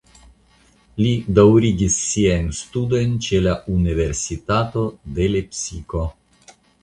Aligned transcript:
Li 1.01 1.09
daŭrigis 1.39 1.97
siajn 2.05 2.47
studojn 2.61 3.13
ĉe 3.27 3.43
la 3.47 3.53
Universitato 3.75 4.85
de 5.19 5.27
Lepsiko. 5.37 6.05